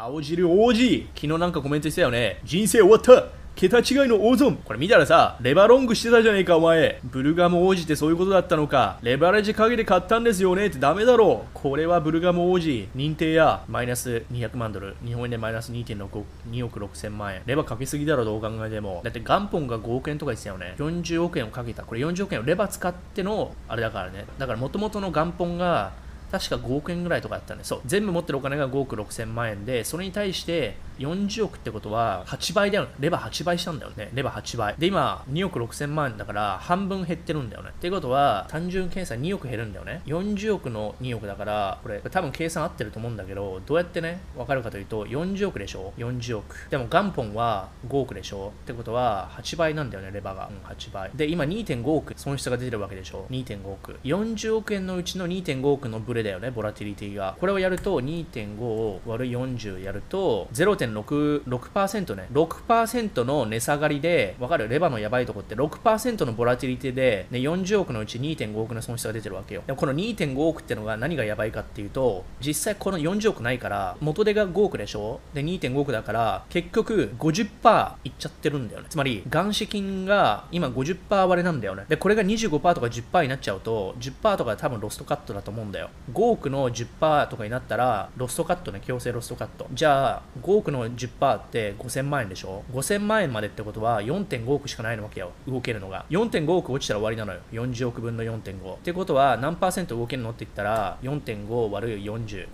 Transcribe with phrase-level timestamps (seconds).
[0.00, 2.38] 青汁王子昨日なんかコメントしてたよね。
[2.44, 7.00] 人生終わった桁違いの大損これ見たらさ、レバロングしてたじゃねえかお前。
[7.02, 9.00] ブルガム王子ってそういうことだったのか。
[9.02, 11.48] レバレッジかけて買ったんですよねってダメだろう。
[11.52, 12.88] これはブルガム王子。
[12.94, 14.94] 認定や、マイナス200万ドル。
[15.04, 17.42] 日本円でマイナス2.6 2億6千万円。
[17.46, 19.00] レバかけすぎだろ、どう考えても。
[19.02, 20.76] だって元本が5億円とか言ってたよね。
[20.78, 21.82] 40億円をかけた。
[21.82, 24.26] これ40億円をレバ使っての、あれだからね。
[24.38, 25.90] だから元々の元本が、
[26.30, 27.80] 確か5億円ぐらいとかだったんで、そう。
[27.86, 32.90] 全部持ってるお金が5億6千万円で、それに対して40億ってことは8倍だよね。
[32.98, 34.10] レバー8倍したんだよね。
[34.14, 34.74] レバー8倍。
[34.78, 37.70] で、今2億6千万円だから半分減ってるんだよね。
[37.70, 40.02] っていうことは、単純計算2億減るんだよね。
[40.06, 46.68] 40億の2億だから、これ多分計算合ってると思うんだけど、どうやってね、わかるかというと、40億でしょ ?40 億。
[46.70, 48.52] でも元本は5億でしょ？
[48.62, 50.48] ってことは8倍なんだよね、レバーが。
[50.48, 51.10] うん、8倍。
[51.14, 53.98] で、今2.5億損失が出てるわけでしょ ?2.5 億。
[54.04, 57.36] 40億円のうちの2.5億のブレだよね、ボラティリティが。
[57.40, 62.28] これをやると2.5を割る40やると0.66%ね。
[62.32, 64.68] 6%の値下がりで、わかる？
[64.68, 69.62] レバーのやばいとこって6%のボラティリティで、ね、40億のうち2.5億の損失が出てるわけよ。
[69.66, 75.20] でもこの2.5億ってのが何がやばいかっていうと、実際この40億ないから、元手が5億でしょ？
[75.34, 78.86] で、2.5億だから、結局50%いっちゃってるんだよね。
[78.90, 81.84] つまり、元資金が今50%割れなんだよね。
[81.88, 85.90] で、これが25%とか10%になっちゃうと、10%とか多分ロストカットだと思うんだよ。
[86.12, 89.66] 5億の10%とかになったら、ロストカットね、強制ロストカット。
[89.72, 95.32] じゃあ、5億の10%って5000万円でしょ ?5000 万円までってことは4.5億しかないわけよ。
[95.46, 96.06] 動けるのが。
[96.10, 97.40] 4.5億落ちたら終わりなのよ。
[97.52, 98.74] 40億分の4.5。
[98.74, 100.30] ってことは何パーセント動けるの？
[100.30, 102.48] って言ったら、4.5割る40。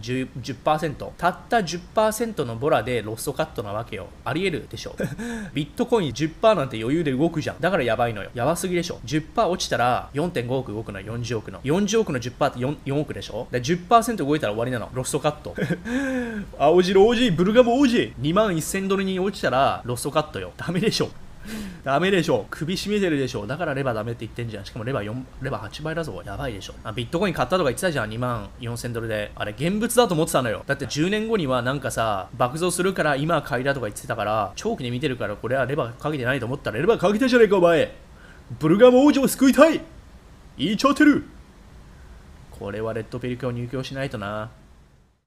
[0.00, 4.06] 10%, 10%たった10%のボラでロストカットなわけよ。
[4.24, 4.94] ありえるでしょ
[5.54, 7.60] ビットコイン10%なんて余裕で動くじゃん。
[7.60, 8.30] だからやばいのよ。
[8.34, 9.00] やばすぎでしょ。
[9.04, 11.60] 10%落ちたら4.5億動くの40億の。
[11.60, 13.48] 40億の10%って 4, 4億でしょ。
[13.50, 14.90] だ10%動いたら終わりなの。
[14.92, 15.54] ロストカット。
[16.58, 20.52] 青白 OG ブルガム OG2 万1000ドルに落ちたらロストカットよ。
[20.56, 21.10] ダメでしょ
[21.84, 22.46] ダメでしょ。
[22.50, 23.46] 首絞めてるでしょ。
[23.46, 24.64] だからレバーダメって言ってんじゃん。
[24.64, 26.22] しかもレバー4、レバー8倍だぞ。
[26.24, 26.74] やばいでしょ。
[26.82, 28.10] あビットコイン買ったとか言ってたじゃん。
[28.10, 29.32] 2万4000ドルで。
[29.34, 30.62] あれ、現物だと思ってたのよ。
[30.66, 37.94] だって10年後にはなんかさ、爆増するから今買いだとか言ってたから、長期で見てるからこれはレバーかけてないと思ったらレバーかけたじゃねえか、お前。
[38.58, 39.80] ブルガム王女を救いたい
[40.56, 41.24] 言いちゃってる
[42.50, 44.50] これはレッドペリカを入居しないとな。